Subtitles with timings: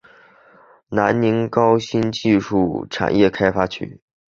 [0.89, 4.01] 南宁高新技术产业开发区